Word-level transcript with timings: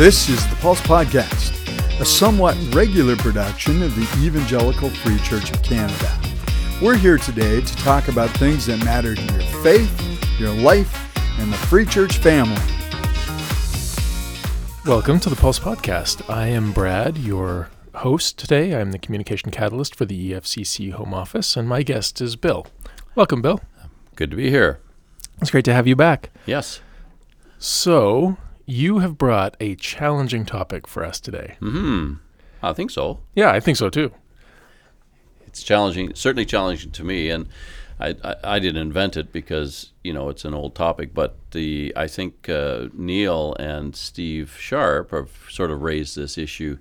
This 0.00 0.30
is 0.30 0.48
the 0.48 0.56
Pulse 0.56 0.80
Podcast, 0.80 1.52
a 2.00 2.06
somewhat 2.06 2.56
regular 2.72 3.16
production 3.16 3.82
of 3.82 3.94
the 3.94 4.24
Evangelical 4.24 4.88
Free 4.88 5.18
Church 5.18 5.50
of 5.50 5.62
Canada. 5.62 6.18
We're 6.80 6.96
here 6.96 7.18
today 7.18 7.60
to 7.60 7.76
talk 7.76 8.08
about 8.08 8.30
things 8.38 8.64
that 8.64 8.82
matter 8.82 9.14
to 9.14 9.22
your 9.22 9.42
faith, 9.62 10.40
your 10.40 10.54
life, 10.54 10.90
and 11.38 11.52
the 11.52 11.56
Free 11.58 11.84
Church 11.84 12.16
family. 12.16 12.56
Welcome 14.86 15.20
to 15.20 15.28
the 15.28 15.36
Pulse 15.36 15.58
Podcast. 15.58 16.26
I 16.30 16.46
am 16.46 16.72
Brad, 16.72 17.18
your 17.18 17.68
host 17.96 18.38
today. 18.38 18.80
I'm 18.80 18.92
the 18.92 18.98
communication 18.98 19.50
catalyst 19.50 19.94
for 19.94 20.06
the 20.06 20.32
EFCC 20.32 20.92
Home 20.92 21.12
Office, 21.12 21.58
and 21.58 21.68
my 21.68 21.82
guest 21.82 22.22
is 22.22 22.36
Bill. 22.36 22.66
Welcome, 23.14 23.42
Bill. 23.42 23.60
Good 24.16 24.30
to 24.30 24.36
be 24.38 24.48
here. 24.48 24.80
It's 25.42 25.50
great 25.50 25.66
to 25.66 25.74
have 25.74 25.86
you 25.86 25.94
back. 25.94 26.30
Yes. 26.46 26.80
So, 27.58 28.38
you 28.70 29.00
have 29.00 29.18
brought 29.18 29.56
a 29.60 29.74
challenging 29.74 30.44
topic 30.44 30.86
for 30.86 31.04
us 31.04 31.18
today. 31.20 31.56
Hmm. 31.58 32.14
I 32.62 32.72
think 32.72 32.90
so. 32.90 33.18
Yeah, 33.34 33.50
I 33.50 33.60
think 33.60 33.76
so 33.76 33.88
too. 33.90 34.12
It's 35.46 35.62
challenging, 35.62 36.14
certainly 36.14 36.44
challenging 36.46 36.92
to 36.92 37.02
me, 37.02 37.30
and 37.30 37.48
I, 37.98 38.14
I, 38.22 38.34
I 38.44 38.58
didn't 38.60 38.80
invent 38.80 39.16
it 39.16 39.32
because 39.32 39.90
you 40.04 40.12
know 40.12 40.28
it's 40.28 40.44
an 40.44 40.54
old 40.54 40.74
topic. 40.74 41.12
But 41.12 41.36
the 41.50 41.92
I 41.96 42.06
think 42.06 42.48
uh, 42.48 42.88
Neil 42.92 43.56
and 43.58 43.96
Steve 43.96 44.56
Sharp 44.58 45.10
have 45.10 45.30
sort 45.48 45.70
of 45.70 45.82
raised 45.82 46.16
this 46.16 46.38
issue 46.38 46.78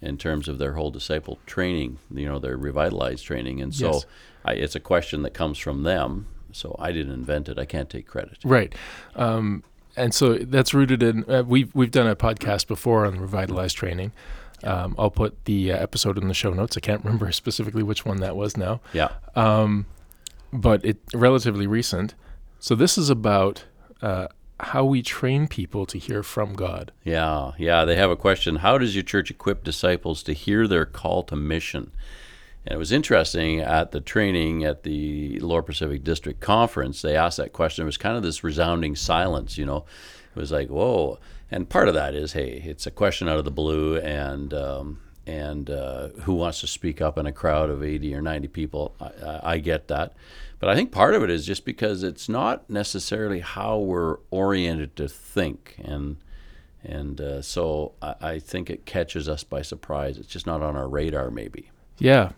in 0.00 0.16
terms 0.18 0.48
of 0.48 0.58
their 0.58 0.72
whole 0.72 0.90
disciple 0.90 1.38
training. 1.46 1.98
You 2.12 2.26
know, 2.26 2.38
their 2.38 2.56
Revitalize 2.56 3.22
training, 3.22 3.60
and 3.60 3.72
so 3.74 3.92
Yes. 3.92 4.06
I, 4.44 4.52
it's 4.54 4.74
a 4.74 4.80
question 4.80 5.22
that 5.22 5.34
comes 5.34 5.58
from 5.58 5.84
them. 5.84 6.26
So 6.50 6.74
I 6.78 6.90
didn't 6.92 7.12
invent 7.12 7.48
it. 7.48 7.58
I 7.58 7.66
can't 7.66 7.90
take 7.90 8.06
credit. 8.06 8.38
Right. 8.42 8.74
Um, 9.14 9.62
and 9.98 10.14
so 10.14 10.34
that's 10.34 10.72
rooted 10.72 11.02
in 11.02 11.24
uh, 11.30 11.42
we've 11.46 11.74
we've 11.74 11.90
done 11.90 12.06
a 12.06 12.16
podcast 12.16 12.66
before 12.66 13.04
on 13.04 13.18
Revitalize 13.20 13.72
training. 13.72 14.12
Um, 14.64 14.96
I'll 14.98 15.10
put 15.10 15.44
the 15.44 15.72
uh, 15.72 15.76
episode 15.76 16.18
in 16.18 16.26
the 16.26 16.34
show 16.34 16.52
notes. 16.52 16.76
I 16.76 16.80
can't 16.80 17.04
remember 17.04 17.30
specifically 17.42 17.82
which 17.82 18.04
one 18.04 18.18
that 18.18 18.36
was 18.36 18.56
now. 18.56 18.80
Yeah. 18.92 19.10
um, 19.36 19.86
but 20.52 20.84
it 20.84 20.98
relatively 21.14 21.66
recent. 21.66 22.14
So 22.58 22.74
this 22.74 22.98
is 22.98 23.10
about 23.10 23.64
uh, 24.02 24.28
how 24.60 24.84
we 24.84 25.02
train 25.02 25.46
people 25.46 25.86
to 25.86 25.98
hear 25.98 26.22
from 26.22 26.54
God. 26.54 26.90
Yeah, 27.04 27.52
yeah. 27.58 27.84
They 27.84 27.96
have 27.96 28.10
a 28.10 28.16
question 28.16 28.56
How 28.56 28.78
does 28.78 28.94
your 28.96 29.04
church 29.04 29.30
equip 29.30 29.62
disciples 29.62 30.22
to 30.24 30.32
hear 30.32 30.66
their 30.66 30.86
call 30.86 31.22
to 31.24 31.36
mission? 31.36 31.92
And 32.68 32.74
it 32.74 32.78
was 32.78 32.92
interesting 32.92 33.60
at 33.60 33.92
the 33.92 34.00
training 34.02 34.62
at 34.62 34.82
the 34.82 35.40
Lower 35.40 35.62
Pacific 35.62 36.04
District 36.04 36.38
Conference, 36.38 37.00
they 37.00 37.16
asked 37.16 37.38
that 37.38 37.54
question. 37.54 37.84
It 37.84 37.86
was 37.86 37.96
kind 37.96 38.14
of 38.14 38.22
this 38.22 38.44
resounding 38.44 38.94
silence, 38.94 39.56
you 39.56 39.64
know. 39.64 39.86
It 40.36 40.38
was 40.38 40.52
like, 40.52 40.68
whoa. 40.68 41.18
And 41.50 41.66
part 41.66 41.88
of 41.88 41.94
that 41.94 42.14
is, 42.14 42.34
hey, 42.34 42.62
it's 42.66 42.86
a 42.86 42.90
question 42.90 43.26
out 43.26 43.38
of 43.38 43.46
the 43.46 43.50
blue, 43.50 43.96
and 43.96 44.52
um, 44.52 45.00
and 45.26 45.70
uh, 45.70 46.08
who 46.24 46.34
wants 46.34 46.60
to 46.60 46.66
speak 46.66 47.00
up 47.00 47.16
in 47.16 47.24
a 47.24 47.32
crowd 47.32 47.70
of 47.70 47.82
80 47.82 48.14
or 48.14 48.20
90 48.20 48.48
people? 48.48 48.94
I, 49.00 49.54
I, 49.54 49.58
get 49.60 49.88
that. 49.88 50.12
But 50.58 50.68
I 50.68 50.74
think 50.74 50.92
part 50.92 51.14
of 51.14 51.22
it 51.22 51.30
is 51.30 51.46
just 51.46 51.64
because 51.64 52.02
it's 52.02 52.28
not 52.28 52.68
necessarily 52.68 53.40
how 53.40 53.78
we're 53.78 54.18
oriented 54.30 54.94
to 54.96 55.08
think. 55.08 55.76
And 55.82 56.18
and 56.84 57.18
uh, 57.18 57.40
so 57.40 57.92
I, 58.02 58.14
I 58.20 58.38
think 58.38 58.68
it 58.68 58.84
catches 58.84 59.26
us 59.26 59.42
by 59.42 59.62
surprise. 59.62 60.18
It's 60.18 60.28
just 60.28 60.46
not 60.46 60.62
on 60.62 60.76
our 60.76 60.86
radar, 60.86 61.30
maybe. 61.30 61.70
Yeah, 61.98 62.30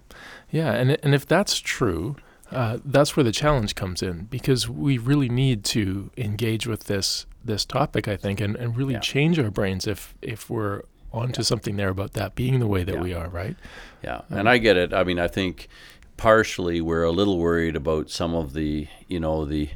yeah, 0.50 0.72
and 0.72 0.97
and 1.03 1.14
if 1.14 1.27
that's 1.27 1.58
true, 1.58 2.16
uh, 2.50 2.78
that's 2.84 3.16
where 3.16 3.25
the 3.25 3.33
challenge 3.33 3.75
comes 3.75 4.02
in 4.02 4.25
because 4.30 4.69
we 4.69 4.98
really 4.98 5.28
need 5.28 5.64
to 5.64 6.11
engage 6.17 6.67
with 6.67 6.84
this 6.84 7.27
this 7.44 7.64
topic, 7.64 8.06
I 8.08 8.17
think, 8.17 8.41
and, 8.41 8.55
and 8.56 8.77
really 8.77 8.95
Yeah. 8.95 9.01
change 9.01 9.39
our 9.39 9.51
brains 9.51 9.86
if 9.86 10.14
if 10.23 10.51
we're 10.51 10.83
onto 11.12 11.42
something 11.42 11.77
there 11.77 11.89
about 11.89 12.12
that 12.12 12.35
being 12.35 12.61
the 12.61 12.67
way 12.67 12.85
that 12.85 12.95
Yeah. 12.95 13.01
we 13.02 13.14
are, 13.14 13.29
right? 13.29 13.57
Yeah, 14.05 14.20
and 14.30 14.48
I 14.48 14.58
get 14.58 14.77
it. 14.77 14.92
I 14.92 15.02
mean, 15.05 15.18
I 15.18 15.27
think 15.27 15.68
partially 16.17 16.80
we're 16.80 17.02
a 17.02 17.11
little 17.11 17.39
worried 17.39 17.74
about 17.77 18.11
some 18.11 18.35
of 18.35 18.52
the, 18.52 18.86
you 19.08 19.18
know, 19.18 19.45
the 19.45 19.70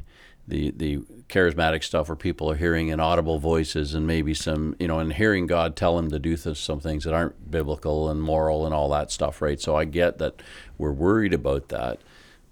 the 0.47 0.71
the 0.71 0.97
charismatic 1.27 1.83
stuff 1.83 2.07
where 2.07 2.15
people 2.15 2.49
are 2.51 2.55
hearing 2.55 2.89
inaudible 2.89 3.39
voices 3.39 3.95
and 3.95 4.05
maybe 4.05 4.33
some, 4.33 4.75
you 4.79 4.87
know, 4.87 4.99
and 4.99 5.13
hearing 5.13 5.47
God 5.47 5.75
tell 5.75 5.95
them 5.95 6.11
to 6.11 6.19
do 6.19 6.37
th- 6.37 6.57
some 6.57 6.79
things 6.79 7.03
that 7.03 7.13
aren't 7.13 7.49
biblical 7.49 8.09
and 8.09 8.21
moral 8.21 8.65
and 8.65 8.73
all 8.73 8.89
that 8.89 9.11
stuff, 9.11 9.41
right? 9.41 9.59
So 9.59 9.75
I 9.75 9.85
get 9.85 10.19
that 10.19 10.41
we're 10.77 10.91
worried 10.91 11.33
about 11.33 11.69
that. 11.69 11.99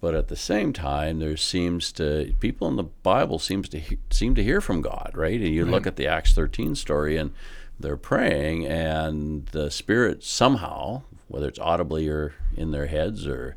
But 0.01 0.15
at 0.15 0.27
the 0.27 0.35
same 0.35 0.73
time, 0.73 1.19
there 1.19 1.37
seems 1.37 1.91
to 1.93 2.35
people 2.41 2.67
in 2.67 2.75
the 2.75 2.83
Bible 2.83 3.39
seems 3.39 3.69
to 3.69 3.79
he, 3.79 3.99
seem 4.09 4.35
to 4.35 4.43
hear 4.43 4.59
from 4.59 4.81
God, 4.81 5.11
right? 5.13 5.39
And 5.39 5.53
you 5.53 5.63
look 5.63 5.87
at 5.87 5.95
the 5.95 6.07
Acts 6.07 6.33
13 6.33 6.75
story, 6.75 7.15
and 7.15 7.31
they're 7.79 7.95
praying, 7.95 8.65
and 8.65 9.45
the 9.47 9.71
Spirit 9.71 10.21
somehow, 10.21 11.03
whether 11.29 11.47
it's 11.47 11.59
audibly 11.59 12.09
or 12.09 12.33
in 12.57 12.71
their 12.71 12.87
heads, 12.87 13.25
or 13.25 13.55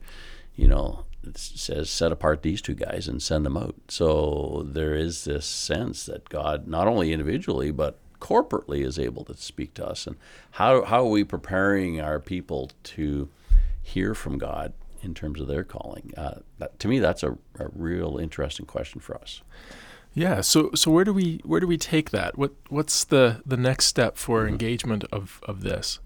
you 0.54 0.68
know, 0.68 1.05
says 1.34 1.90
set 1.90 2.12
apart 2.12 2.42
these 2.42 2.62
two 2.62 2.74
guys 2.74 3.08
and 3.08 3.22
send 3.22 3.44
them 3.44 3.56
out. 3.56 3.74
So 3.88 4.64
there 4.66 4.94
is 4.94 5.24
this 5.24 5.46
sense 5.46 6.06
that 6.06 6.28
God, 6.28 6.66
not 6.66 6.86
only 6.86 7.12
individually 7.12 7.70
but 7.70 7.98
corporately, 8.20 8.84
is 8.84 8.98
able 8.98 9.24
to 9.24 9.36
speak 9.36 9.74
to 9.74 9.86
us. 9.86 10.06
And 10.06 10.16
how 10.52 10.84
how 10.84 11.04
are 11.04 11.10
we 11.10 11.24
preparing 11.24 12.00
our 12.00 12.18
people 12.20 12.70
to 12.84 13.28
hear 13.82 14.14
from 14.14 14.38
God? 14.38 14.72
in 15.02 15.14
terms 15.14 15.40
of 15.40 15.46
their 15.46 15.62
calling? 15.62 16.12
Uh, 16.16 16.40
that, 16.58 16.76
to 16.80 16.88
me, 16.88 16.98
that's 16.98 17.22
a, 17.22 17.32
a 17.60 17.68
real 17.72 18.18
interesting 18.18 18.66
question 18.66 19.00
for 19.00 19.14
us. 19.14 19.42
Yeah. 20.14 20.40
So 20.40 20.70
so 20.74 20.90
where 20.90 21.04
do 21.04 21.12
we 21.12 21.40
where 21.44 21.60
do 21.60 21.66
we 21.66 21.76
take 21.76 22.10
that? 22.10 22.36
What 22.36 22.52
what's 22.70 23.04
the 23.04 23.42
the 23.46 23.58
next 23.58 23.86
step 23.86 24.16
for 24.16 24.40
Mm-hmm. 24.40 24.48
engagement 24.48 25.04
of 25.12 25.40
of 25.44 25.60
this? 25.60 26.00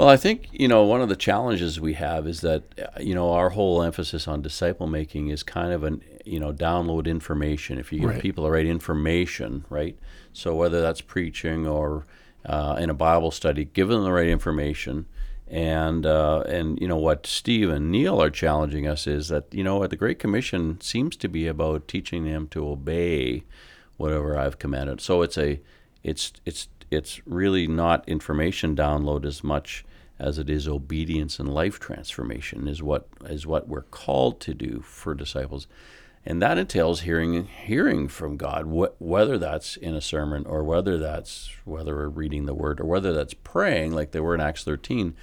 Well, 0.00 0.08
I 0.08 0.16
think 0.16 0.48
you 0.50 0.66
know 0.66 0.82
one 0.84 1.02
of 1.02 1.10
the 1.10 1.14
challenges 1.14 1.78
we 1.78 1.92
have 1.92 2.26
is 2.26 2.40
that 2.40 2.62
uh, 2.80 2.98
you 3.02 3.14
know 3.14 3.32
our 3.32 3.50
whole 3.50 3.82
emphasis 3.82 4.26
on 4.26 4.40
disciple 4.40 4.86
making 4.86 5.28
is 5.28 5.42
kind 5.42 5.74
of 5.74 5.84
an 5.84 6.02
you 6.24 6.40
know 6.40 6.54
download 6.54 7.06
information. 7.06 7.78
If 7.78 7.92
you 7.92 8.00
give 8.00 8.08
Right. 8.08 8.22
people 8.22 8.44
the 8.44 8.50
right 8.50 8.64
information, 8.64 9.66
right? 9.68 9.98
So 10.32 10.54
whether 10.54 10.80
that's 10.80 11.02
preaching 11.02 11.66
or 11.66 12.06
uh, 12.46 12.76
in 12.80 12.88
a 12.88 12.94
Bible 12.94 13.30
study, 13.30 13.66
give 13.66 13.88
them 13.88 14.02
the 14.02 14.10
right 14.10 14.28
information. 14.28 15.04
And 15.46 16.06
uh, 16.06 16.44
and 16.48 16.80
you 16.80 16.88
know 16.88 16.96
what 16.96 17.26
Steve 17.26 17.68
and 17.68 17.90
Neil 17.90 18.22
are 18.22 18.30
challenging 18.30 18.86
us 18.86 19.06
is 19.06 19.28
that 19.28 19.52
you 19.52 19.62
know 19.62 19.76
what 19.80 19.90
the 19.90 19.96
Great 19.96 20.18
Commission 20.18 20.80
seems 20.80 21.14
to 21.16 21.28
be 21.28 21.46
about 21.46 21.88
teaching 21.88 22.24
them 22.24 22.48
to 22.52 22.66
obey 22.66 23.44
whatever 23.98 24.38
I've 24.38 24.58
commanded. 24.58 25.02
So 25.02 25.20
it's 25.20 25.36
a 25.36 25.60
it's 26.02 26.32
it's 26.46 26.68
it's 26.90 27.20
really 27.26 27.66
not 27.66 28.08
information 28.08 28.74
download 28.74 29.26
as 29.26 29.44
much 29.44 29.84
as 30.20 30.38
it 30.38 30.50
is 30.50 30.68
obedience 30.68 31.38
and 31.38 31.52
life 31.52 31.80
transformation 31.80 32.68
is 32.68 32.82
what 32.82 33.08
is 33.24 33.46
what 33.46 33.68
we're 33.68 33.82
called 33.82 34.40
to 34.40 34.54
do 34.54 34.80
for 34.84 35.14
disciples. 35.14 35.66
And 36.24 36.42
that 36.42 36.58
entails 36.58 37.00
hearing 37.00 37.46
hearing 37.46 38.06
from 38.06 38.36
God 38.36 38.66
wh- 38.66 39.00
whether 39.00 39.38
that's 39.38 39.76
in 39.76 39.94
a 39.94 40.00
sermon 40.00 40.44
or 40.46 40.62
whether 40.62 40.98
that's 40.98 41.50
whether 41.64 41.96
we're 41.96 42.08
reading 42.08 42.44
the 42.44 42.54
word 42.54 42.80
or 42.80 42.84
whether 42.84 43.12
that's 43.12 43.34
praying 43.34 43.92
like 43.92 44.10
they 44.10 44.20
were 44.20 44.34
in 44.34 44.40
Acts 44.40 44.62
13 44.64 45.16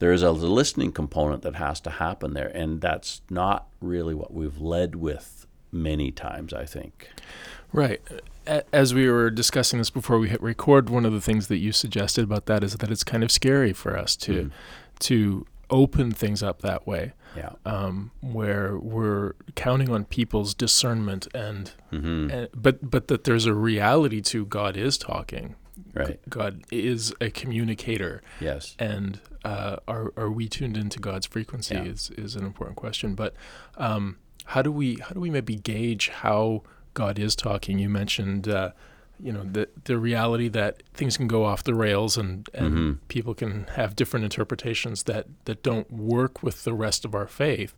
there 0.00 0.12
is 0.12 0.24
a 0.24 0.32
listening 0.32 0.90
component 0.90 1.42
that 1.42 1.54
has 1.54 1.78
to 1.80 1.88
happen 1.90 2.34
there. 2.34 2.48
And 2.48 2.80
that's 2.80 3.22
not 3.30 3.68
really 3.80 4.16
what 4.16 4.34
we've 4.34 4.58
led 4.58 4.96
with 4.96 5.46
many 5.70 6.10
times 6.10 6.52
I 6.52 6.64
think. 6.64 7.08
Right. 7.72 8.02
As 8.72 8.92
we 8.94 9.08
were 9.08 9.30
discussing 9.30 9.78
this 9.78 9.90
before 9.90 10.18
we 10.18 10.28
hit 10.28 10.42
record, 10.42 10.90
one 10.90 11.04
of 11.04 11.12
the 11.12 11.20
things 11.20 11.48
that 11.48 11.58
you 11.58 11.72
suggested 11.72 12.24
about 12.24 12.46
that 12.46 12.64
is 12.64 12.74
that 12.76 12.90
it's 12.90 13.04
kind 13.04 13.22
of 13.22 13.30
scary 13.30 13.72
for 13.72 13.96
us 13.96 14.16
to 14.16 14.32
Mhm. 14.46 14.50
to 15.00 15.46
open 15.70 16.12
things 16.12 16.42
up 16.42 16.60
that 16.60 16.86
way, 16.86 17.12
yeah 17.36 17.50
um, 17.64 18.10
where 18.20 18.76
we're 18.78 19.32
counting 19.54 19.90
on 19.90 20.04
people's 20.04 20.52
discernment 20.54 21.26
and, 21.34 21.72
hmm 21.90 22.28
and 22.30 22.48
but 22.54 22.90
but 22.90 23.08
that 23.08 23.24
there's 23.24 23.46
a 23.46 23.54
reality 23.54 24.20
to 24.20 24.44
God 24.46 24.76
is 24.76 24.98
talking. 24.98 25.54
right 25.94 26.20
God 26.28 26.62
is 26.70 27.14
a 27.20 27.30
communicator, 27.30 28.22
yes 28.40 28.74
and 28.78 29.20
uh, 29.44 29.76
are 29.88 30.12
are 30.16 30.30
we 30.30 30.46
tuned 30.48 30.76
into 30.76 30.98
God's 31.00 31.26
frequency 31.26 31.74
Yeah. 31.74 31.84
is 31.84 32.10
is 32.18 32.36
an 32.36 32.44
important 32.44 32.76
question. 32.76 33.14
But 33.14 33.34
um, 33.78 34.16
how 34.46 34.60
do 34.62 34.70
we 34.70 34.96
how 34.96 35.10
do 35.14 35.20
we 35.20 35.30
maybe 35.30 35.56
gauge 35.56 36.08
how 36.08 36.62
God 36.94 37.18
is 37.18 37.34
talking? 37.36 37.78
You 37.78 37.88
mentioned 37.88 38.48
uh, 38.48 38.70
you 39.22 39.32
know 39.32 39.44
the 39.44 39.68
the 39.84 39.96
reality 39.98 40.48
that 40.48 40.82
things 40.94 41.16
can 41.16 41.28
go 41.28 41.44
off 41.44 41.62
the 41.64 41.74
rails 41.74 42.16
and 42.16 42.48
and 42.54 42.74
Mhm. 42.74 42.98
people 43.08 43.34
can 43.34 43.66
have 43.76 43.94
different 43.94 44.24
interpretations 44.24 45.04
that 45.04 45.26
that 45.44 45.62
don't 45.62 45.90
work 45.92 46.42
with 46.42 46.64
the 46.64 46.72
rest 46.72 47.04
of 47.04 47.14
our 47.14 47.26
faith. 47.26 47.74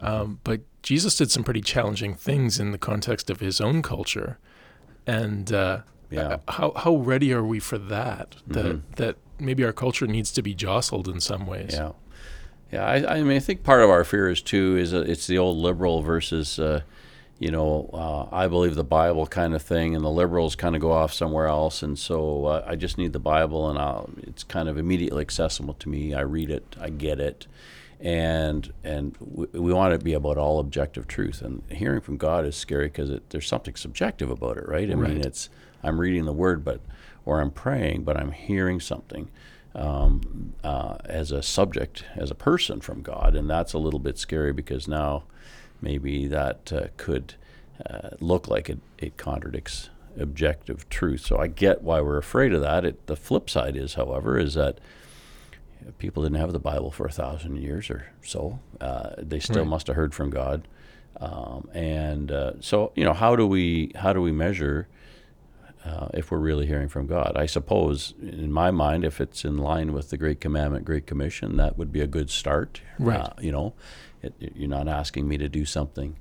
Um, 0.00 0.40
but 0.44 0.60
Jesus 0.82 1.16
did 1.16 1.30
some 1.30 1.42
pretty 1.42 1.62
challenging 1.62 2.14
things 2.14 2.60
in 2.60 2.70
the 2.70 2.78
context 2.78 3.30
of 3.30 3.40
his 3.40 3.60
own 3.60 3.82
culture, 3.82 4.38
and 5.06 5.52
uh, 5.52 5.80
Yeah. 6.10 6.36
how 6.48 6.72
how 6.76 6.96
ready 6.96 7.32
are 7.32 7.42
we 7.44 7.58
for 7.58 7.78
that? 7.78 8.36
That 8.46 8.66
Mhm. 8.66 8.80
that 8.96 9.16
maybe 9.40 9.64
our 9.64 9.72
culture 9.72 10.06
needs 10.06 10.30
to 10.32 10.42
be 10.42 10.54
jostled 10.54 11.08
in 11.08 11.20
some 11.20 11.46
ways. 11.46 11.70
Yeah, 11.72 11.92
yeah. 12.72 12.84
I, 12.86 13.16
I 13.16 13.22
mean, 13.22 13.36
I 13.36 13.40
think 13.40 13.64
part 13.64 13.82
of 13.82 13.90
our 13.90 14.04
fear 14.04 14.28
is 14.30 14.40
too 14.40 14.76
is 14.78 14.94
uh, 14.94 15.00
it's 15.08 15.26
the 15.26 15.38
old 15.38 15.56
liberal 15.58 16.02
versus 16.02 16.58
uh, 16.58 16.82
you 17.38 17.50
know, 17.50 17.90
uh, 17.92 18.34
I 18.34 18.48
believe 18.48 18.74
the 18.76 18.84
Bible 18.84 19.26
kind 19.26 19.54
of 19.54 19.62
thing, 19.62 19.94
and 19.94 20.02
the 20.04 20.10
liberals 20.10 20.56
kind 20.56 20.74
of 20.74 20.80
go 20.80 20.92
off 20.92 21.12
somewhere 21.12 21.46
else. 21.46 21.82
And 21.82 21.98
so 21.98 22.46
uh, 22.46 22.64
I 22.66 22.76
just 22.76 22.96
need 22.96 23.12
the 23.12 23.18
Bible, 23.18 23.68
and 23.68 23.78
I'll, 23.78 24.08
it's 24.22 24.42
kind 24.42 24.68
of 24.68 24.78
immediately 24.78 25.20
accessible 25.20 25.74
to 25.74 25.88
me. 25.88 26.14
I 26.14 26.20
read 26.22 26.50
it, 26.50 26.76
I 26.80 26.88
get 26.88 27.20
it, 27.20 27.46
and 28.00 28.72
and 28.82 29.16
we, 29.20 29.46
we 29.52 29.72
want 29.72 29.92
it 29.94 29.98
to 29.98 30.04
be 30.04 30.14
about 30.14 30.38
all 30.38 30.58
objective 30.60 31.06
truth. 31.06 31.42
And 31.42 31.62
hearing 31.70 32.00
from 32.00 32.16
God 32.16 32.46
is 32.46 32.56
scary 32.56 32.86
because 32.86 33.20
there's 33.28 33.46
something 33.48 33.74
subjective 33.76 34.30
about 34.30 34.56
it, 34.56 34.66
right? 34.66 34.90
I 34.90 34.94
Right. 34.94 35.10
mean, 35.10 35.20
it's 35.20 35.50
I'm 35.82 36.00
reading 36.00 36.24
the 36.24 36.32
Word, 36.32 36.64
but 36.64 36.80
or 37.26 37.40
I'm 37.40 37.50
praying, 37.50 38.04
but 38.04 38.16
I'm 38.16 38.32
hearing 38.32 38.80
something. 38.80 39.28
Um, 39.74 40.54
uh, 40.64 40.96
as 41.04 41.30
a 41.32 41.42
subject, 41.42 42.02
as 42.14 42.30
a 42.30 42.34
person 42.34 42.80
from 42.80 43.02
God, 43.02 43.36
and 43.36 43.50
that's 43.50 43.74
a 43.74 43.78
little 43.78 44.00
bit 44.00 44.16
scary 44.16 44.54
because 44.54 44.88
now 44.88 45.24
maybe 45.80 46.26
that 46.26 46.72
uh, 46.72 46.86
could 46.96 47.34
uh, 47.88 48.10
look 48.20 48.48
like 48.48 48.68
it, 48.70 48.78
it 48.98 49.16
contradicts 49.16 49.90
objective 50.18 50.88
truth. 50.88 51.20
So 51.20 51.38
I 51.38 51.46
get 51.46 51.82
why 51.82 52.00
we're 52.00 52.16
afraid 52.18 52.52
of 52.52 52.62
that. 52.62 52.84
It, 52.84 53.06
the 53.06 53.16
flip 53.16 53.50
side 53.50 53.76
is, 53.76 53.94
however, 53.94 54.38
is 54.38 54.54
that 54.54 54.78
people 55.98 56.22
didn't 56.22 56.38
have 56.38 56.52
the 56.52 56.58
Bible 56.58 56.90
for 56.90 57.06
a 57.06 57.12
thousand 57.12 57.56
years 57.56 57.90
or 57.90 58.06
so. 58.24 58.58
Uh, 58.80 59.10
they 59.18 59.38
still 59.38 59.62
Right. 59.62 59.68
must 59.68 59.86
have 59.88 59.96
heard 59.96 60.14
from 60.14 60.30
God. 60.30 60.66
Um, 61.20 61.68
and 61.72 62.32
uh, 62.32 62.52
so, 62.60 62.92
you 62.94 63.04
know, 63.04 63.12
how 63.14 63.36
do 63.36 63.46
we 63.46 63.92
how 63.94 64.12
do 64.12 64.20
we 64.20 64.32
measure 64.32 64.86
uh, 65.86 66.08
if 66.12 66.30
we're 66.30 66.38
really 66.38 66.66
hearing 66.66 66.88
from 66.88 67.06
God? 67.06 67.32
I 67.36 67.46
suppose, 67.46 68.14
in 68.20 68.52
my 68.52 68.70
mind, 68.70 69.04
if 69.04 69.20
it's 69.20 69.44
in 69.44 69.58
line 69.58 69.92
with 69.92 70.10
the 70.10 70.16
Great 70.16 70.40
Commandment, 70.40 70.84
Great 70.84 71.06
Commission, 71.06 71.56
that 71.56 71.78
would 71.78 71.92
be 71.92 72.00
a 72.00 72.06
good 72.06 72.30
start. 72.30 72.80
Right. 72.98 73.20
Uh, 73.20 73.30
you 73.40 73.52
know, 73.52 73.74
it, 74.22 74.34
you're 74.38 74.68
not 74.68 74.88
asking 74.88 75.28
me 75.28 75.38
to 75.38 75.48
do 75.48 75.64
something 75.64 76.16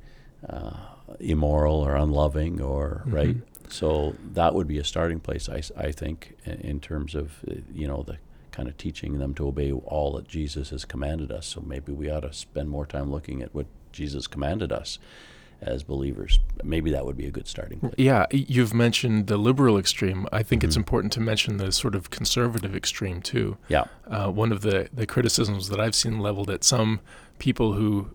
uh, 0.47 0.73
immoral 1.19 1.75
or 1.75 1.95
unloving 1.95 2.61
or 2.61 3.03
right. 3.05 3.37
So 3.67 4.15
that 4.33 4.53
would 4.53 4.67
be 4.67 4.77
a 4.77 4.83
starting 4.83 5.19
place, 5.19 5.49
I, 5.49 5.63
I 5.75 5.91
think, 5.91 6.37
in, 6.45 6.61
in 6.61 6.79
terms 6.79 7.15
of 7.15 7.43
uh, 7.49 7.55
you 7.73 7.87
know 7.87 8.03
the 8.03 8.17
kind 8.51 8.69
of 8.69 8.77
teaching 8.77 9.17
them 9.17 9.33
to 9.33 9.47
obey 9.47 9.71
all 9.71 10.13
that 10.13 10.27
Jesus 10.27 10.69
has 10.69 10.85
commanded 10.85 11.31
us. 11.31 11.45
So 11.47 11.61
maybe 11.61 11.91
we 11.91 12.09
ought 12.09 12.21
to 12.21 12.31
spend 12.31 12.69
more 12.69 12.85
time 12.85 13.11
looking 13.11 13.41
at 13.41 13.53
what 13.53 13.65
Jesus 13.91 14.27
commanded 14.27 14.71
us 14.71 14.97
as 15.61 15.83
believers. 15.83 16.39
Maybe 16.63 16.91
that 16.91 17.05
would 17.05 17.17
be 17.17 17.25
a 17.27 17.31
good 17.31 17.47
starting 17.47 17.79
place. 17.79 17.93
Yeah, 17.97 18.25
you've 18.31 18.73
mentioned 18.73 19.27
the 19.27 19.37
liberal 19.37 19.77
extreme. 19.77 20.27
I 20.31 20.43
think 20.43 20.61
Mm-hmm. 20.61 20.67
it's 20.67 20.75
important 20.77 21.13
to 21.13 21.19
mention 21.21 21.57
the 21.57 21.71
sort 21.71 21.95
of 21.95 22.09
conservative 22.09 22.75
extreme 22.75 23.21
too. 23.21 23.57
Yeah. 23.67 23.85
Uh, 24.07 24.29
one 24.31 24.51
of 24.51 24.61
the, 24.61 24.89
the 24.93 25.05
criticisms 25.05 25.69
that 25.69 25.79
I've 25.79 25.95
seen 25.95 26.19
leveled 26.19 26.49
at 26.49 26.63
some 26.63 26.99
people 27.39 27.73
who 27.73 28.09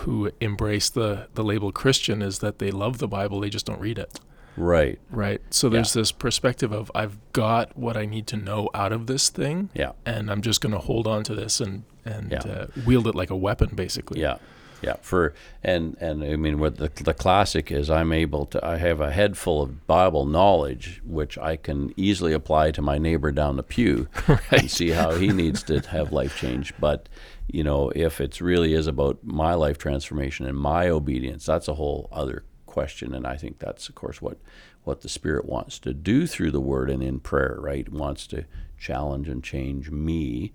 who 0.00 0.30
embrace 0.40 0.90
the, 0.90 1.26
the 1.34 1.42
label 1.42 1.72
Christian 1.72 2.20
is 2.20 2.40
that 2.40 2.58
they 2.58 2.70
love 2.70 2.98
the 2.98 3.08
Bible, 3.08 3.40
they 3.40 3.48
just 3.48 3.64
don't 3.64 3.80
read 3.80 3.98
it. 3.98 4.20
Right. 4.54 4.98
Right. 5.10 5.40
So 5.50 5.68
there's 5.70 5.94
this 5.94 6.12
perspective 6.12 6.70
of 6.72 6.90
I've 6.94 7.16
got 7.32 7.76
what 7.78 7.96
I 7.96 8.04
need 8.04 8.26
to 8.28 8.36
know 8.36 8.68
out 8.74 8.92
of 8.92 9.06
this 9.06 9.30
thing, 9.30 9.70
Yeah. 9.74 9.92
and 10.04 10.30
I'm 10.30 10.42
just 10.42 10.60
going 10.60 10.72
to 10.72 10.78
hold 10.80 11.06
on 11.06 11.22
to 11.24 11.34
this 11.34 11.60
and 11.60 11.84
and 12.04 12.30
Yeah. 12.32 12.38
uh, 12.40 12.66
wield 12.86 13.06
it 13.06 13.14
like 13.14 13.30
a 13.30 13.36
weapon, 13.36 13.70
basically. 13.74 14.20
Yeah, 14.20 14.36
yeah. 14.86 14.96
For 15.02 15.34
and 15.64 15.96
and 16.00 16.22
I 16.22 16.36
mean, 16.36 16.60
what 16.60 16.76
the 16.76 16.90
the 17.02 17.12
classic 17.12 17.72
is, 17.72 17.90
I'm 17.90 18.12
able 18.12 18.46
to. 18.46 18.64
I 18.64 18.76
have 18.76 19.00
a 19.00 19.10
head 19.10 19.36
full 19.36 19.60
of 19.60 19.86
Bible 19.86 20.24
knowledge, 20.24 21.02
which 21.04 21.36
I 21.36 21.56
can 21.56 21.92
easily 21.96 22.32
apply 22.32 22.70
to 22.70 22.82
my 22.82 22.96
neighbor 22.96 23.32
down 23.32 23.56
the 23.56 23.64
pew 23.64 24.08
and 24.50 24.70
see 24.70 24.90
how 24.90 25.16
he 25.16 25.28
needs 25.28 25.64
to 25.64 25.80
have 25.80 26.12
life 26.12 26.36
change. 26.36 26.72
But 26.78 27.08
you 27.48 27.64
know, 27.64 27.90
if 27.96 28.20
it's 28.20 28.40
really 28.40 28.74
is 28.74 28.86
about 28.86 29.18
my 29.24 29.54
life 29.54 29.76
transformation 29.76 30.46
and 30.46 30.56
my 30.56 30.88
obedience, 30.88 31.44
that's 31.44 31.68
a 31.68 31.74
whole 31.74 32.08
other 32.12 32.44
question. 32.64 33.12
And 33.14 33.26
I 33.26 33.36
think 33.36 33.58
that's, 33.58 33.88
of 33.88 33.96
course, 33.96 34.22
what 34.22 34.38
what 34.84 35.00
the 35.00 35.08
Spirit 35.08 35.46
wants 35.46 35.80
to 35.80 35.92
do 35.92 36.28
through 36.28 36.52
the 36.52 36.60
Word 36.60 36.90
and 36.90 37.02
in 37.02 37.18
prayer. 37.18 37.56
Right, 37.58 37.88
wants 37.88 38.28
to 38.28 38.44
challenge 38.78 39.28
and 39.28 39.42
change 39.42 39.90
me. 39.90 40.52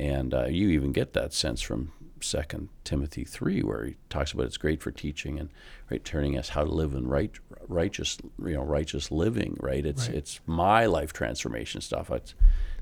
And 0.00 0.32
uh, 0.32 0.46
you 0.46 0.70
even 0.70 0.92
get 0.92 1.12
that 1.12 1.32
sense 1.32 1.60
from 1.60 1.92
Second 2.24 2.68
Timothy 2.84 3.24
three, 3.24 3.62
where 3.62 3.84
he 3.84 3.96
talks 4.08 4.32
about 4.32 4.46
it's 4.46 4.56
great 4.56 4.82
for 4.82 4.90
teaching 4.90 5.38
and 5.38 5.50
right 5.90 6.04
turning 6.04 6.36
us 6.38 6.50
how 6.50 6.64
to 6.64 6.70
live 6.70 6.94
in 6.94 7.06
right, 7.06 7.32
righteous, 7.68 8.18
you 8.44 8.54
know, 8.54 8.62
righteous 8.62 9.10
living. 9.10 9.56
Right, 9.60 9.84
it's 9.84 10.08
Right. 10.08 10.16
it's 10.16 10.40
my 10.46 10.86
life 10.86 11.12
transformation 11.12 11.80
stuff. 11.80 12.10
It's 12.10 12.34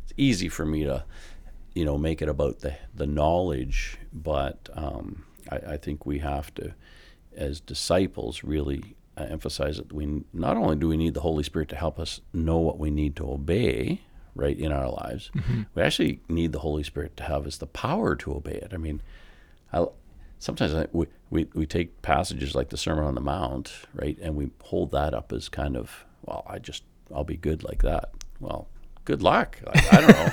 it's 0.05 0.13
easy 0.17 0.49
for 0.49 0.65
me 0.67 0.85
to, 0.85 1.05
you 1.75 1.85
know, 1.85 1.99
make 1.99 2.23
it 2.23 2.29
about 2.29 2.61
the 2.61 2.75
the 2.95 3.07
knowledge, 3.07 3.99
but 4.13 4.69
um, 4.75 5.25
I, 5.51 5.57
I 5.57 5.77
think 5.77 6.07
we 6.07 6.19
have 6.21 6.55
to, 6.55 6.75
as 7.37 7.61
disciples, 7.61 8.43
really 8.45 8.97
uh, 9.17 9.25
emphasize 9.29 9.77
that 9.77 9.93
we 9.93 10.23
not 10.33 10.57
only 10.57 10.77
do 10.77 10.89
we 10.89 10.97
need 10.97 11.15
the 11.15 11.21
Holy 11.21 11.43
Spirit 11.43 11.69
to 11.71 11.77
help 11.77 11.99
us 11.99 12.21
know 12.33 12.59
what 12.59 12.79
we 12.79 12.91
need 12.91 13.15
to 13.17 13.31
obey, 13.31 14.01
right, 14.35 14.59
in 14.59 14.73
our 14.73 14.89
lives, 14.89 15.31
we 15.75 15.83
actually 15.83 16.21
need 16.29 16.53
the 16.53 16.61
Holy 16.61 16.83
Spirit 16.83 17.17
to 17.19 17.25
have 17.25 17.47
us 17.47 17.59
the 17.59 17.67
power 17.67 18.17
to 18.17 18.33
obey 18.35 18.55
it. 18.55 18.71
I 18.73 18.77
mean, 18.79 19.03
I, 19.73 19.87
sometimes 20.39 20.75
I, 20.75 20.87
we, 20.93 21.07
we, 21.31 21.49
we 21.55 21.67
take 21.67 22.03
passages 22.03 22.55
like 22.55 22.69
the 22.69 22.77
Sermon 22.77 23.05
on 23.05 23.15
the 23.15 23.21
Mount, 23.21 23.73
right, 23.95 24.19
and 24.21 24.37
we 24.37 24.51
hold 24.63 24.91
that 24.93 25.15
up 25.15 25.33
as 25.33 25.49
kind 25.49 25.77
of, 25.77 26.05
well, 26.23 26.45
I 26.47 26.59
just, 26.59 26.85
I'll 27.15 27.25
be 27.25 27.37
good 27.37 27.63
like 27.65 27.83
that. 27.83 28.11
Well, 28.41 28.69
good 29.05 29.23
luck. 29.23 29.59
Like, 29.65 29.93
I 29.93 30.01
don't 30.01 30.11
know. 30.11 30.33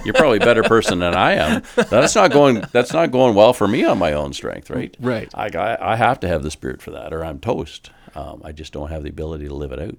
You're 0.04 0.14
probably 0.14 0.38
a 0.38 0.44
better 0.44 0.62
person 0.62 0.98
than 0.98 1.14
I 1.14 1.34
am. 1.34 1.62
That's 1.76 2.14
not 2.14 2.32
going. 2.32 2.64
That's 2.72 2.92
not 2.92 3.12
going 3.12 3.36
well 3.36 3.52
for 3.52 3.68
me 3.68 3.84
on 3.84 3.98
my 3.98 4.14
own 4.14 4.32
strength, 4.32 4.68
right? 4.68 4.96
Right. 4.98 5.30
I, 5.32 5.46
I, 5.46 5.92
I 5.92 5.96
have 5.96 6.18
to 6.20 6.28
have 6.28 6.42
the 6.42 6.50
spirit 6.50 6.82
for 6.82 6.90
that, 6.90 7.12
or 7.12 7.24
I'm 7.24 7.38
toast. 7.38 7.90
Um, 8.16 8.42
I 8.44 8.50
just 8.52 8.72
don't 8.72 8.90
have 8.90 9.04
the 9.04 9.10
ability 9.10 9.46
to 9.46 9.54
live 9.54 9.72
it 9.72 9.80
out. 9.80 9.96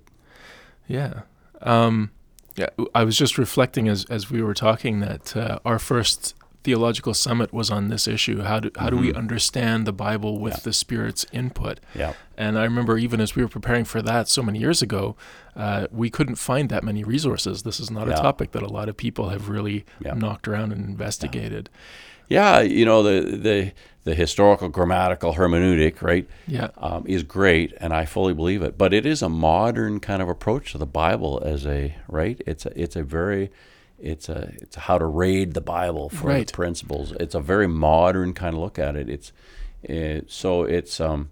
Yeah. 0.87 1.21
Um, 1.61 2.11
yeah. 2.57 2.67
I 2.93 3.03
was 3.03 3.17
just 3.17 3.37
reflecting 3.37 3.87
as, 3.87 4.05
as 4.05 4.29
we 4.29 4.41
were 4.41 4.53
talking 4.53 4.99
that 4.99 5.37
uh, 5.37 5.59
our 5.63 5.79
first 5.79 6.35
theological 6.63 7.13
summit 7.13 7.53
was 7.53 7.69
on 7.71 7.87
this 7.89 8.07
issue. 8.07 8.41
How 8.41 8.59
do, 8.59 8.71
how 8.77 8.89
do 8.89 8.97
we 8.97 9.13
understand 9.13 9.85
the 9.85 9.93
Bible 9.93 10.39
with 10.39 10.53
Mm-hmm. 10.53 10.59
Yeah. 10.59 10.63
the 10.63 10.73
Spirit's 10.73 11.25
input? 11.31 11.79
Yeah. 11.95 12.13
And 12.37 12.57
I 12.59 12.63
remember 12.63 12.97
even 12.97 13.21
as 13.21 13.35
we 13.35 13.41
were 13.41 13.47
preparing 13.49 13.85
for 13.85 14.01
that 14.01 14.27
so 14.27 14.41
many 14.43 14.59
years 14.59 14.81
ago, 14.81 15.15
uh, 15.55 15.87
we 15.91 16.09
couldn't 16.09 16.35
find 16.35 16.69
that 16.69 16.83
many 16.83 17.03
resources. 17.03 17.63
This 17.63 17.79
is 17.79 17.89
not 17.89 18.07
a 18.09 18.13
topic 18.13 18.51
that 18.51 18.63
a 18.63 18.67
lot 18.67 18.89
of 18.89 18.97
people 18.97 19.29
have 19.29 19.49
really 19.49 19.85
Yeah. 20.03 20.13
knocked 20.13 20.47
around 20.47 20.71
and 20.73 20.83
investigated. 20.85 21.69
Yeah, 22.29 22.59
you 22.59 22.83
know 22.83 23.03
the 23.03 23.37
the 23.37 23.71
the 24.03 24.13
historical 24.13 24.67
grammatical 24.69 25.35
hermeneutic, 25.35 26.01
right? 26.01 26.27
Yeah. 26.45 26.69
um, 26.77 27.05
is 27.07 27.23
great, 27.23 27.73
and 27.79 27.93
I 27.93 28.03
fully 28.05 28.33
believe 28.33 28.61
it. 28.61 28.77
But 28.77 28.93
it 28.93 29.05
is 29.05 29.21
a 29.21 29.29
modern 29.29 30.01
kind 30.01 30.21
of 30.21 30.27
approach 30.27 30.73
to 30.73 30.77
the 30.77 30.85
Bible 30.85 31.41
as 31.45 31.65
a 31.65 31.95
right. 32.09 32.41
It's 32.45 32.65
a 32.65 32.71
it's 32.81 32.97
a 32.97 33.03
very 33.03 33.49
it's 33.99 34.29
a 34.29 34.51
it's 34.61 34.75
how 34.75 34.97
to 34.97 35.05
raid 35.05 35.53
the 35.53 35.61
Bible 35.61 36.09
for 36.09 36.27
Right. 36.27 36.47
the 36.47 36.53
principles. 36.53 37.11
It's 37.13 37.35
a 37.35 37.39
very 37.41 37.67
modern 37.67 38.33
kind 38.33 38.55
of 38.55 38.61
look 38.61 38.77
at 38.79 38.95
it. 38.95 39.09
It's 39.09 39.31
it, 39.83 40.29
so 40.31 40.63
it's 40.63 40.99
um 40.99 41.29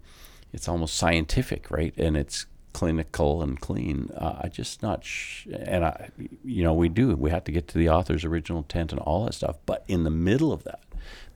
it's 0.54 0.68
almost 0.68 0.96
scientific, 0.96 1.70
right? 1.70 1.94
And 1.98 2.16
it's 2.18 2.46
clinical 2.74 3.42
and 3.42 3.60
clean. 3.60 4.10
Uh, 4.16 4.40
I 4.44 4.48
just 4.50 4.82
not 4.84 5.04
sh- 5.06 5.48
and 5.54 5.86
I 5.86 6.10
you 6.44 6.64
know 6.64 6.74
we 6.74 6.90
do 6.90 7.16
we 7.16 7.30
have 7.32 7.44
to 7.46 7.52
get 7.52 7.68
to 7.70 7.78
the 7.78 7.90
author's 7.90 8.26
original 8.26 8.60
intent 8.60 8.92
and 8.92 9.00
all 9.02 9.26
that 9.26 9.34
stuff. 9.34 9.58
But 9.66 9.84
in 9.88 10.04
the 10.04 10.10
middle 10.10 10.52
of 10.52 10.64
that, 10.64 10.82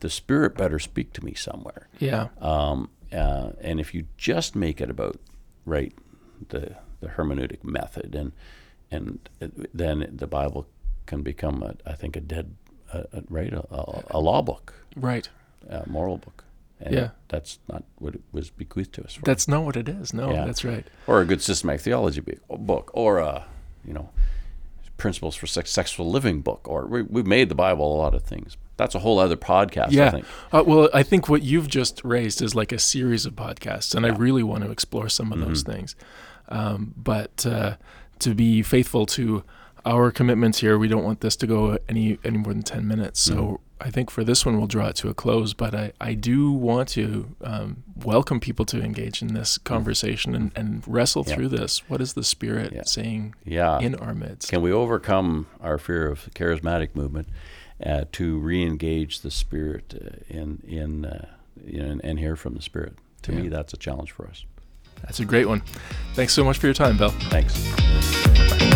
the 0.00 0.10
Spirit 0.10 0.56
better 0.56 0.78
speak 0.78 1.12
to 1.14 1.24
me 1.24 1.34
somewhere. 1.34 1.88
Yeah. 1.98 2.28
Um, 2.40 2.90
uh, 3.12 3.50
and 3.60 3.80
if 3.80 3.94
you 3.94 4.06
just 4.16 4.54
make 4.54 4.80
it 4.80 4.90
about 4.90 5.16
right 5.64 5.92
the 6.48 6.76
the 7.00 7.08
hermeneutic 7.08 7.64
method, 7.64 8.14
and 8.14 8.32
and 8.90 9.18
then 9.72 10.10
the 10.12 10.26
Bible 10.26 10.66
can 11.10 11.22
become, 11.22 11.56
a, 11.62 11.72
I 11.92 11.94
think, 12.00 12.16
a 12.16 12.20
dead 12.20 12.46
a, 12.92 12.98
a, 13.18 13.22
right 13.28 13.52
a, 13.52 14.18
law 14.28 14.42
book, 14.42 14.66
Right. 14.96 15.28
a 15.68 15.88
moral 15.88 16.16
book. 16.18 16.44
And 16.80 16.94
Yeah. 16.94 17.08
that's 17.28 17.58
not 17.68 17.82
what 18.02 18.14
it 18.14 18.22
was 18.32 18.50
bequeathed 18.50 18.94
to 18.94 19.04
us 19.04 19.14
for. 19.14 19.22
That's 19.30 19.46
not 19.46 19.62
what 19.66 19.76
it 19.76 19.88
is. 19.88 20.14
No, 20.14 20.30
Yeah. 20.32 20.44
that's 20.46 20.64
right. 20.64 20.86
or 21.06 21.20
a 21.20 21.24
good 21.26 21.42
systematic 21.42 21.82
theology 21.82 22.22
book, 22.48 22.90
or 22.94 23.18
a 23.18 23.44
you 23.86 23.92
know 23.92 24.08
principles 24.96 25.34
for 25.36 25.46
successful 25.46 26.10
living 26.10 26.40
book, 26.42 26.62
or 26.68 26.86
we, 26.86 27.02
we've 27.02 27.26
made 27.26 27.48
the 27.48 27.54
Bible 27.54 27.86
a 27.94 27.98
lot 28.04 28.14
of 28.14 28.22
things. 28.22 28.56
That's 28.76 28.94
a 28.94 28.98
whole 29.00 29.18
other 29.18 29.36
podcast. 29.36 29.88
I 29.88 30.00
Yeah. 30.00 30.10
think. 30.10 30.24
Uh, 30.52 30.62
well, 30.66 30.88
I 30.92 31.02
think 31.02 31.28
what 31.28 31.42
you've 31.42 31.68
just 31.68 32.02
raised 32.04 32.42
is 32.42 32.54
like 32.54 32.72
a 32.72 32.78
series 32.78 33.24
of 33.26 33.34
podcasts, 33.34 33.94
and 33.94 34.04
I 34.04 34.10
really 34.10 34.42
want 34.42 34.64
to 34.64 34.70
explore 34.70 35.08
some 35.08 35.32
of 35.32 35.38
those 35.40 35.62
Mm-hmm. 35.62 35.72
things. 35.72 35.96
Um, 36.48 36.94
but 36.96 37.46
uh, 37.46 37.76
to 38.20 38.34
be 38.34 38.62
faithful 38.62 39.06
to 39.18 39.44
our 39.84 40.10
commitments 40.10 40.58
here, 40.60 40.78
we 40.78 40.88
don't 40.88 41.04
want 41.04 41.20
this 41.20 41.36
to 41.36 41.46
go 41.46 41.78
any 41.88 42.18
any 42.24 42.38
more 42.38 42.52
than 42.52 42.62
ten 42.62 42.86
minutes. 42.86 43.20
So 43.20 43.34
Mm-hmm. 43.34 43.54
I 43.82 43.90
think 43.90 44.10
for 44.10 44.24
this 44.24 44.44
one, 44.44 44.58
we'll 44.58 44.66
draw 44.66 44.88
it 44.88 44.96
to 44.96 45.08
a 45.08 45.14
close. 45.14 45.54
But 45.54 45.74
I, 45.74 45.92
I 45.98 46.12
do 46.12 46.52
want 46.52 46.90
to 46.90 47.34
um, 47.42 47.82
welcome 47.96 48.38
people 48.38 48.66
to 48.66 48.82
engage 48.82 49.22
in 49.22 49.32
this 49.32 49.56
conversation 49.56 50.34
and, 50.34 50.52
and 50.54 50.84
wrestle 50.86 51.22
Mm-hmm. 51.24 51.30
Yeah. 51.30 51.36
through 51.36 51.48
this. 51.48 51.88
What 51.88 52.02
is 52.02 52.12
the 52.12 52.22
Spirit 52.22 52.72
Yeah. 52.74 52.82
saying 52.84 53.34
Yeah. 53.46 53.78
in 53.80 53.94
our 53.94 54.14
midst? 54.14 54.50
Can 54.50 54.60
we 54.60 54.70
overcome 54.70 55.46
our 55.62 55.78
fear 55.78 56.08
of 56.10 56.24
the 56.24 56.30
charismatic 56.30 56.94
movement 56.94 57.28
uh, 57.82 58.04
to 58.12 58.38
re-engage 58.38 59.20
the 59.22 59.30
spirit 59.30 59.94
uh, 59.94 60.16
in 60.28 60.62
in, 60.68 61.06
uh, 61.06 61.26
in 61.66 62.02
and 62.02 62.18
hear 62.18 62.36
from 62.36 62.54
the 62.56 62.62
spirit? 62.62 62.96
To 63.22 63.32
me, 63.32 63.48
that's 63.48 63.72
a 63.72 63.78
challenge 63.78 64.12
for 64.12 64.26
us. 64.28 64.44
That's 65.02 65.20
a 65.20 65.24
great 65.24 65.48
one. 65.48 65.62
Thanks 66.14 66.34
so 66.34 66.44
much 66.44 66.58
for 66.58 66.66
your 66.66 66.74
time, 66.74 66.98
Bill. 66.98 67.10
Thanks. 67.30 68.49